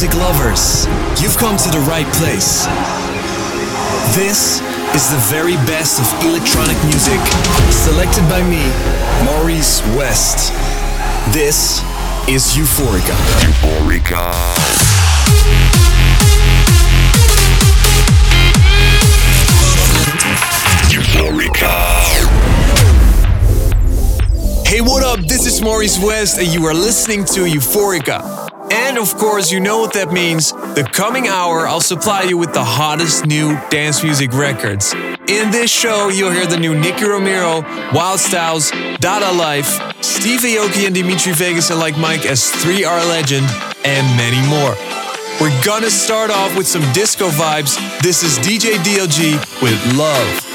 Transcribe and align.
music 0.00 0.18
lovers, 0.18 0.86
you've 1.20 1.36
come 1.36 1.58
to 1.58 1.68
the 1.68 1.78
right 1.80 2.06
place. 2.14 2.64
This 4.16 4.62
is 4.94 5.10
the 5.10 5.20
very 5.28 5.56
best 5.68 6.00
of 6.00 6.26
electronic 6.26 6.82
music, 6.84 7.20
selected 7.70 8.22
by 8.22 8.42
me, 8.48 8.64
Maurice 9.26 9.82
West. 9.98 10.54
This 11.34 11.82
is 12.26 12.56
Euforika. 12.56 13.14
Euforika. 13.44 14.32
Euforika. 20.88 21.90
Hey, 24.66 24.80
what 24.80 25.04
up? 25.04 25.20
This 25.26 25.44
is 25.44 25.60
Maurice 25.60 25.98
West, 25.98 26.38
and 26.38 26.48
you 26.48 26.64
are 26.64 26.74
listening 26.74 27.26
to 27.26 27.40
Euforika. 27.40 28.39
And 28.82 28.96
of 28.96 29.14
course, 29.18 29.52
you 29.52 29.60
know 29.60 29.78
what 29.78 29.92
that 29.92 30.10
means. 30.10 30.52
The 30.52 30.88
coming 30.90 31.28
hour, 31.28 31.68
I'll 31.68 31.82
supply 31.82 32.22
you 32.22 32.38
with 32.38 32.54
the 32.54 32.64
hottest 32.64 33.26
new 33.26 33.54
dance 33.68 34.02
music 34.02 34.32
records. 34.32 34.94
In 35.28 35.50
this 35.50 35.70
show, 35.70 36.08
you'll 36.08 36.32
hear 36.32 36.46
the 36.46 36.56
new 36.56 36.74
Nicky 36.74 37.04
Romero, 37.04 37.60
Wildstylez, 37.92 38.98
Dada 38.98 39.32
Life, 39.36 39.68
Steve 40.02 40.40
Aoki 40.40 40.86
and 40.86 40.94
Dimitri 40.94 41.34
Vegas 41.34 41.70
and 41.70 41.78
Like 41.78 41.98
Mike 41.98 42.24
as 42.24 42.50
3 42.50 42.84
Are 42.84 43.04
Legend, 43.06 43.46
and 43.84 44.06
many 44.16 44.40
more. 44.48 44.74
We're 45.40 45.64
gonna 45.64 45.90
start 45.90 46.30
off 46.30 46.56
with 46.56 46.66
some 46.66 46.82
disco 46.92 47.28
vibes. 47.28 47.76
This 48.02 48.22
is 48.22 48.38
DJ 48.38 48.76
DLG 48.82 49.36
with 49.62 49.96
Love. 49.96 50.49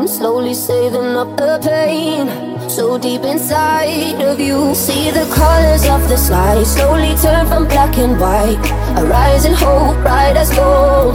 slowly 0.00 0.54
saving 0.54 1.16
up 1.16 1.36
the 1.36 1.58
pain. 1.62 2.26
So 2.68 2.96
deep 2.98 3.24
inside 3.24 4.22
of 4.22 4.40
you, 4.40 4.74
see 4.74 5.10
the 5.10 5.26
colors 5.34 5.84
of 5.86 6.08
the 6.08 6.16
sky 6.16 6.62
slowly 6.62 7.14
turn 7.16 7.46
from 7.46 7.68
black 7.68 7.98
and 7.98 8.18
white. 8.18 8.64
A 8.98 9.04
rising 9.04 9.52
hope, 9.52 9.96
bright 10.02 10.36
as 10.36 10.50
gold. 10.56 11.14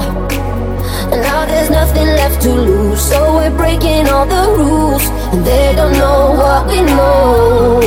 And 1.12 1.22
now 1.22 1.46
there's 1.46 1.72
nothing 1.72 2.08
left 2.22 2.40
to 2.44 2.52
lose, 2.54 3.02
so 3.02 3.20
we're 3.38 3.58
breaking 3.58 4.08
all 4.10 4.28
the 4.28 4.46
rules. 4.60 5.06
And 5.34 5.44
they 5.44 5.74
don't 5.76 5.94
know 5.94 6.38
what 6.42 6.68
we 6.68 6.80
know. 6.82 7.82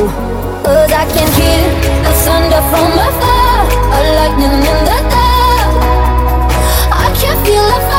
Cause 0.64 0.92
I 1.02 1.04
can 1.14 1.28
hear 1.38 1.62
the 2.04 2.12
thunder 2.24 2.62
from 2.70 2.88
afar, 3.06 3.60
a 3.96 4.00
lightning 4.18 4.58
in 4.72 4.80
the 4.90 4.98
dark. 5.12 5.70
I 7.04 7.06
can 7.20 7.36
feel 7.46 7.68
it. 7.76 7.89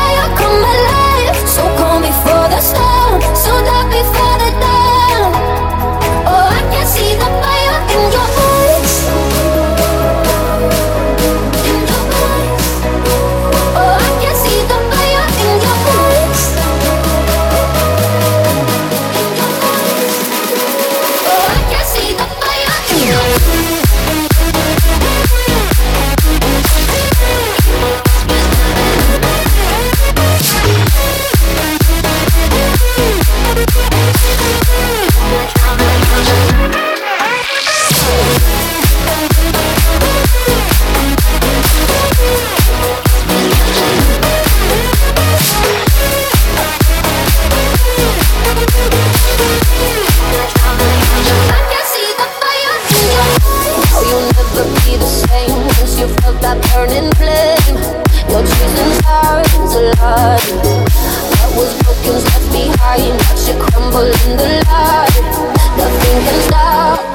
the 60.22 60.52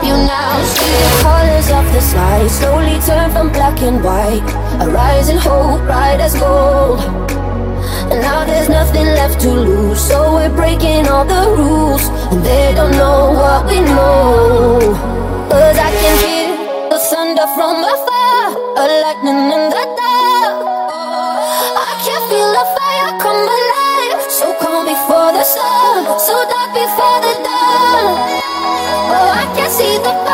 you 0.07 0.17
now. 0.27 0.63
See 0.75 0.93
the 1.03 1.11
colors 1.23 1.69
of 1.71 1.85
the 1.93 2.01
sky 2.01 2.47
slowly 2.49 2.99
turn 3.07 3.31
from 3.31 3.51
black 3.51 3.81
and 3.83 4.03
white. 4.03 4.49
A 4.83 4.89
rising 4.91 5.39
hope, 5.39 5.83
bright 5.83 6.21
as 6.21 6.35
gold. 6.39 7.01
And 8.11 8.21
now 8.23 8.45
there's 8.45 8.69
nothing 8.69 9.07
left 9.21 9.41
to 9.41 9.51
lose, 9.51 10.01
so 10.01 10.35
we're 10.35 10.55
breaking 10.55 11.09
all 11.09 11.25
the 11.25 11.45
rules. 11.59 12.05
And 12.33 12.43
they 12.45 12.73
don't 12.75 12.93
know 12.93 13.33
what 13.41 13.67
we 13.67 13.81
know. 13.81 14.79
Cause 15.51 15.79
I 15.89 15.91
can 16.03 16.17
hear 16.25 16.49
the 16.91 16.99
thunder 16.99 17.47
from 17.57 17.77
afar, 17.95 18.43
a 18.83 18.85
lightning 19.03 19.41
see 29.77 29.99
the 29.99 30.26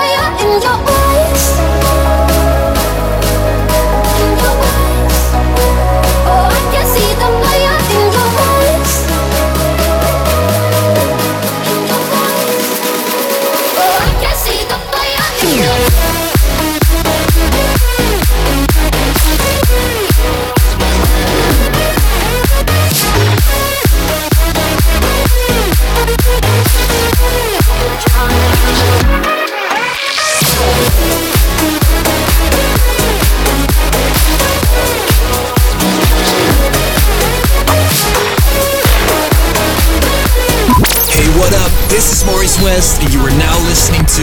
is 42.22 42.26
Maurice 42.26 42.62
West, 42.62 43.02
and 43.02 43.12
you 43.12 43.20
are 43.20 43.30
now 43.30 43.58
listening 43.66 44.04
to 44.06 44.22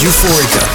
Euforika. 0.00 0.70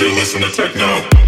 still 0.00 0.14
listen 0.14 0.40
to 0.40 0.50
techno. 0.50 1.19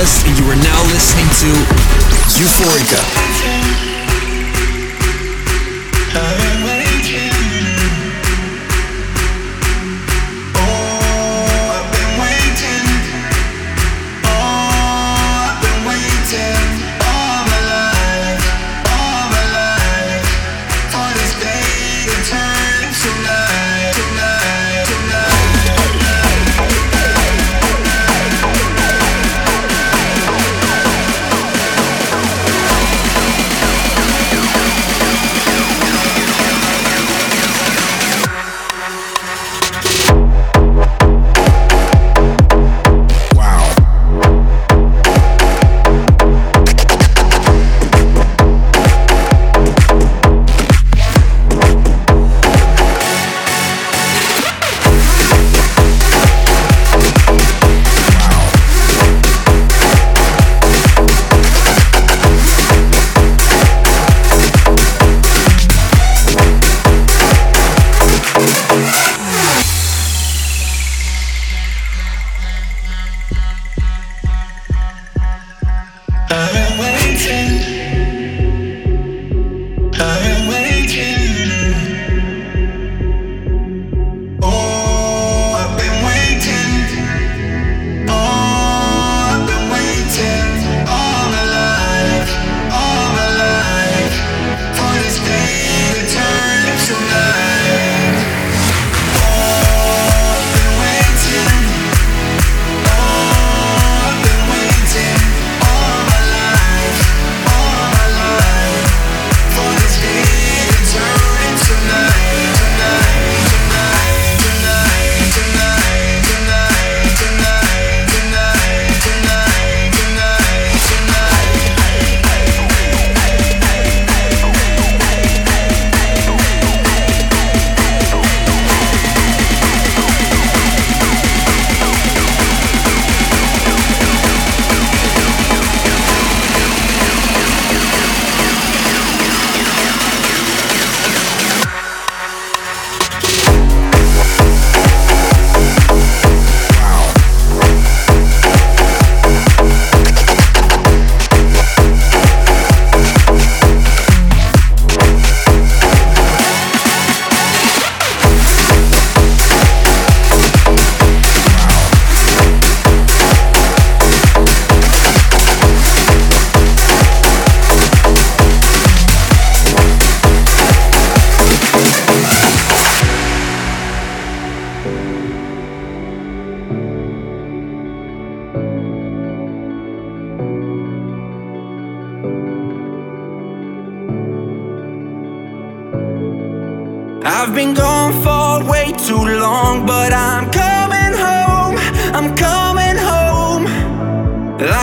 And 0.00 0.38
you 0.38 0.44
are 0.48 0.54
now 0.54 0.80
listening 0.92 1.26
to 1.26 1.50
Euforika. 2.38 3.27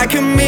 Can 0.08 0.36
make 0.36 0.45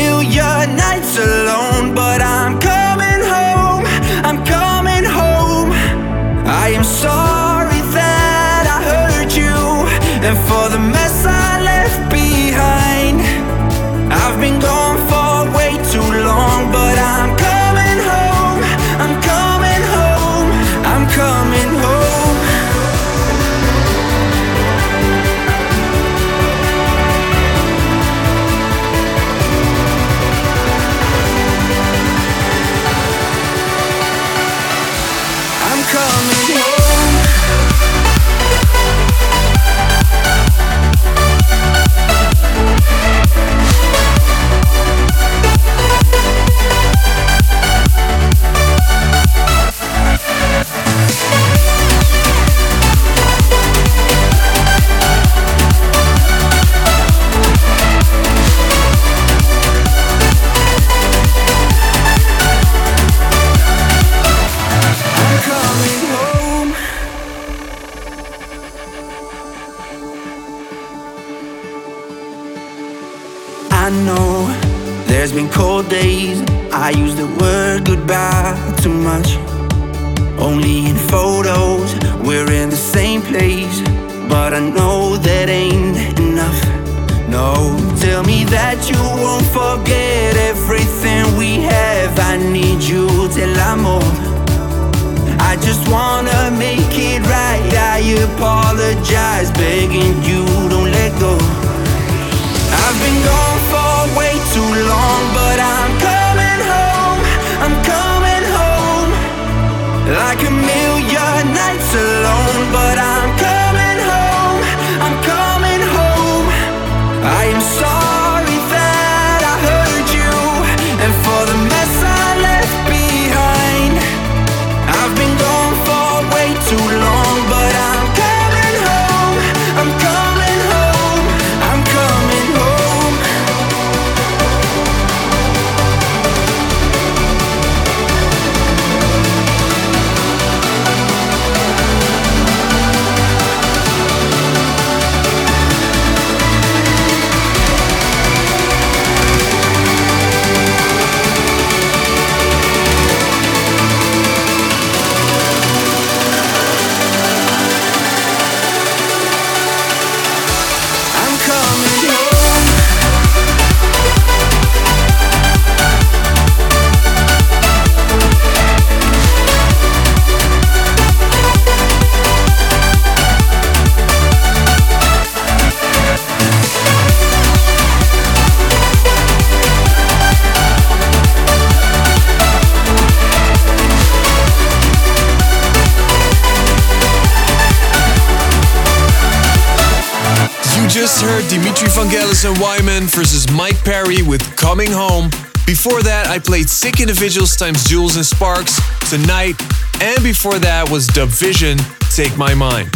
Jason 192.39 192.63
Wyman 192.63 193.03
versus 193.09 193.51
Mike 193.51 193.83
Perry 193.83 194.23
with 194.23 194.55
Coming 194.55 194.93
Home. 194.93 195.29
Before 195.67 196.07
that, 196.07 196.29
I 196.31 196.39
played 196.39 196.71
Sick 196.71 197.01
Individuals 197.01 197.57
times 197.57 197.83
Jewelz 197.83 198.15
and 198.15 198.25
Sparks 198.25 198.79
tonight. 199.11 199.59
And 199.99 200.23
before 200.23 200.61
that 200.61 200.87
was 200.89 201.09
DubVision, 201.09 201.83
Take 202.15 202.39
My 202.39 202.55
Mind. 202.55 202.95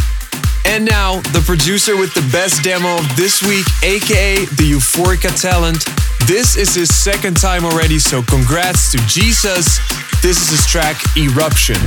And 0.64 0.84
now, 0.84 1.18
the 1.34 1.42
producer 1.42 1.96
with 1.98 2.14
the 2.14 2.22
best 2.30 2.62
demo 2.62 3.02
of 3.02 3.16
this 3.16 3.42
week, 3.42 3.66
aka 3.82 4.46
the 4.62 4.78
Euforika 4.78 5.34
Talent. 5.34 5.82
This 6.30 6.54
is 6.54 6.78
his 6.78 6.94
second 6.94 7.34
time 7.34 7.64
already, 7.64 7.98
so 7.98 8.22
congrats 8.22 8.92
to 8.94 8.98
Jesus. 9.10 9.82
This 10.22 10.38
is 10.38 10.54
his 10.54 10.64
track, 10.70 11.02
Eruption. 11.18 11.82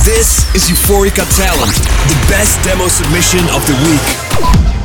This 0.00 0.48
is 0.56 0.64
Euforika 0.72 1.28
Talent, 1.36 1.76
the 2.08 2.16
best 2.32 2.56
demo 2.64 2.88
submission 2.88 3.44
of 3.52 3.60
the 3.68 3.76
week. 3.84 4.81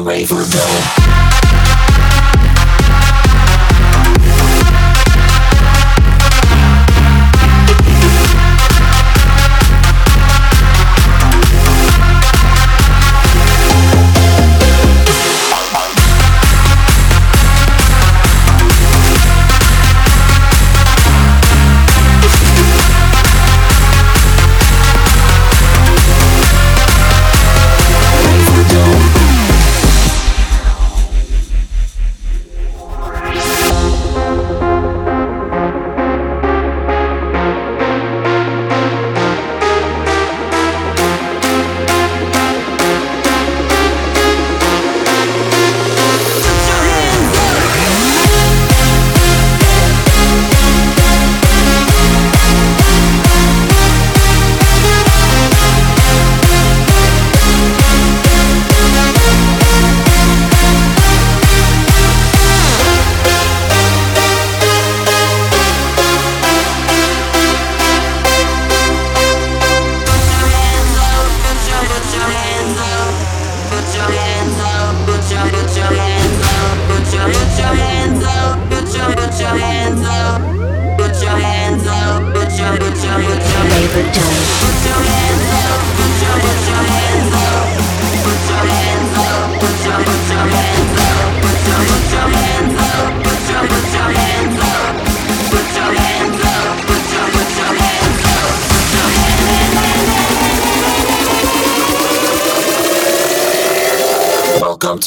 To 0.00 0.34
Raver. 0.34 0.99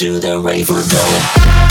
To 0.03 0.19
the 0.19 0.37
Raver 0.37 0.83
Dome. 0.83 1.62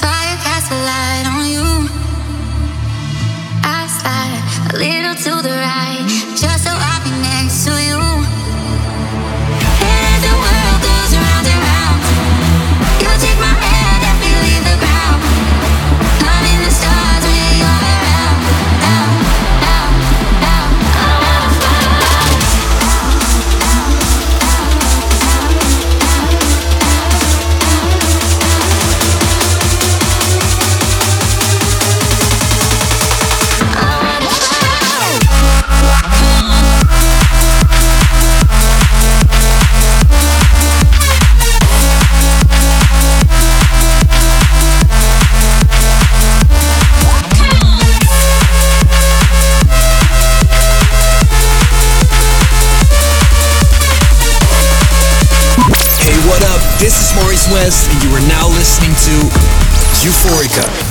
Fire 0.00 0.36
casts 0.44 0.70
a 0.70 0.78
light 0.90 1.26
on 1.34 1.44
you. 1.54 1.66
I 3.64 3.86
slide 3.98 4.42
a 4.70 4.76
little 4.78 5.14
to 5.24 5.42
the 5.42 5.54
right, 5.54 6.04
just. 6.36 6.64
So 6.64 6.73
West, 57.54 57.88
and 57.88 58.02
you 58.02 58.10
are 58.10 58.28
now 58.28 58.48
listening 58.48 58.90
to 58.90 59.14
Euforika. 60.02 60.83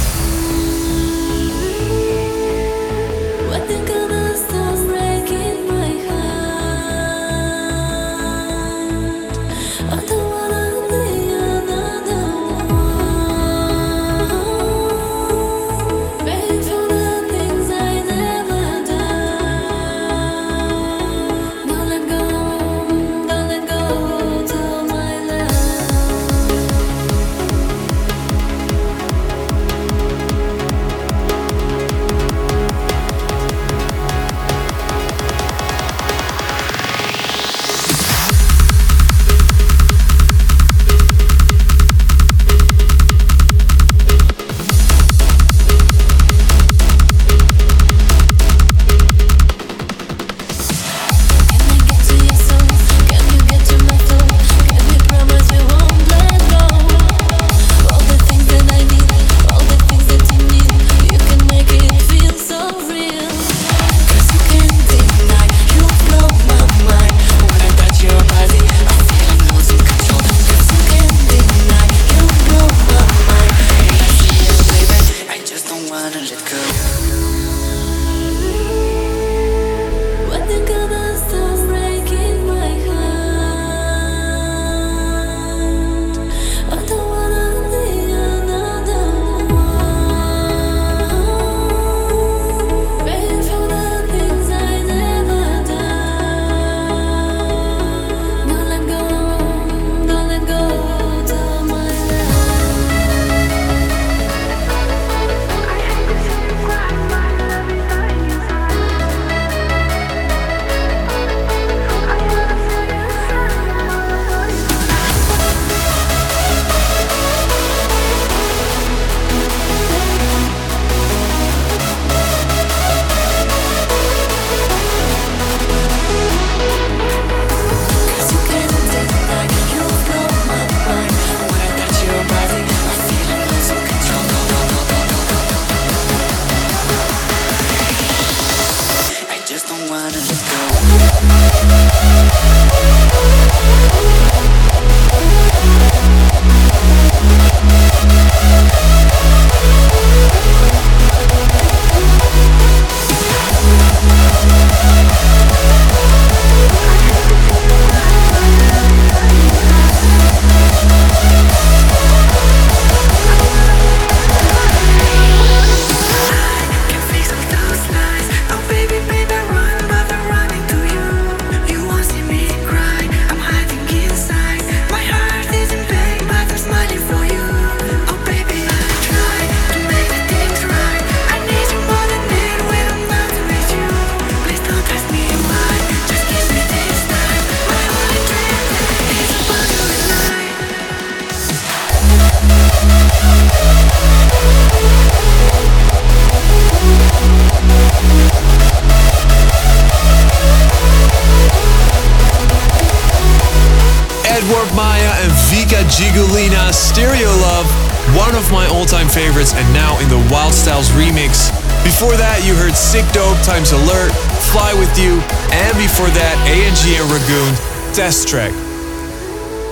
Track. 218.34 218.52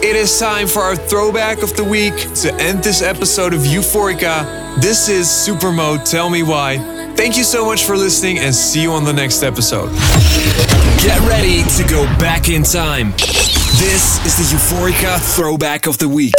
It 0.04 0.16
is 0.16 0.40
time 0.40 0.68
for 0.68 0.84
our 0.84 0.96
throwback 0.96 1.64
of 1.64 1.76
the 1.76 1.84
week 1.84 2.14
to 2.42 2.54
end 2.62 2.84
this 2.84 3.02
episode 3.02 3.56
of 3.56 3.62
Euforika. 3.62 4.80
This 4.80 5.10
is 5.10 5.26
Supermode 5.26 6.08
Tell 6.08 6.30
Me 6.30 6.44
Why. 6.44 6.78
Thank 7.16 7.38
you 7.38 7.44
so 7.44 7.66
much 7.66 7.86
for 7.86 7.98
listening 7.98 8.38
and 8.38 8.54
see 8.54 8.84
you 8.84 8.92
on 8.92 9.04
the 9.04 9.14
next 9.14 9.42
episode. 9.42 9.90
Get 11.02 11.20
ready 11.28 11.64
to 11.76 11.90
go 11.90 12.06
back 12.20 12.50
in 12.50 12.62
time. 12.62 13.14
This 13.80 14.24
is 14.28 14.38
the 14.38 14.56
Euforika 14.56 15.18
Throwback 15.36 15.88
of 15.88 15.98
the 15.98 16.08
Week. 16.08 16.36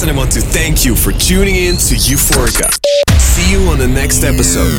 And 0.00 0.08
I 0.12 0.14
want 0.14 0.30
to 0.32 0.40
thank 0.40 0.84
you 0.84 0.94
for 0.94 1.10
tuning 1.10 1.56
in 1.56 1.76
to 1.76 1.94
Euforika. 1.96 2.70
See 3.18 3.50
you 3.50 3.58
on 3.68 3.78
the 3.78 3.88
next 3.88 4.22
episode. 4.22 4.70